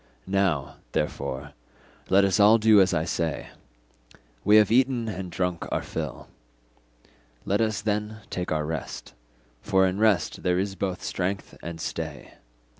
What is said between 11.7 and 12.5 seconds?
stay.